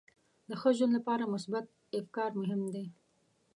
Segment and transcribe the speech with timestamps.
[0.49, 1.65] د ښه ژوند لپاره مثبت
[1.99, 2.85] افکار مهم دي.